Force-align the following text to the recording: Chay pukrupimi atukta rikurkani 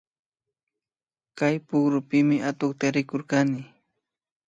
Chay 1.37 1.55
pukrupimi 1.67 2.37
atukta 2.49 2.85
rikurkani 2.95 3.61